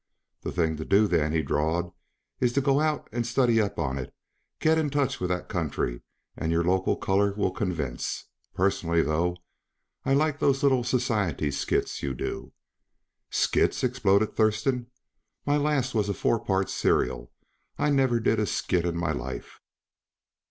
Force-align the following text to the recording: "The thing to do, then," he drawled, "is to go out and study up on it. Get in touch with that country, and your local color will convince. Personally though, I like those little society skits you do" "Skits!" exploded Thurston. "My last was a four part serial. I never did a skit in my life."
"The 0.41 0.51
thing 0.51 0.77
to 0.77 0.83
do, 0.83 1.05
then," 1.05 1.31
he 1.31 1.43
drawled, 1.43 1.93
"is 2.39 2.53
to 2.53 2.59
go 2.61 2.79
out 2.79 3.07
and 3.11 3.23
study 3.23 3.61
up 3.61 3.77
on 3.77 3.99
it. 3.99 4.11
Get 4.59 4.79
in 4.79 4.89
touch 4.89 5.19
with 5.19 5.29
that 5.29 5.47
country, 5.47 6.01
and 6.35 6.51
your 6.51 6.63
local 6.63 6.95
color 6.97 7.33
will 7.35 7.51
convince. 7.51 8.25
Personally 8.55 9.03
though, 9.03 9.37
I 10.03 10.15
like 10.15 10.39
those 10.39 10.63
little 10.63 10.83
society 10.83 11.51
skits 11.51 12.01
you 12.01 12.15
do" 12.15 12.51
"Skits!" 13.43 13.83
exploded 13.83 14.35
Thurston. 14.35 14.87
"My 15.45 15.57
last 15.57 15.93
was 15.93 16.09
a 16.09 16.15
four 16.15 16.39
part 16.39 16.71
serial. 16.71 17.31
I 17.77 17.91
never 17.91 18.19
did 18.19 18.39
a 18.39 18.47
skit 18.47 18.87
in 18.87 18.97
my 18.97 19.11
life." 19.11 19.59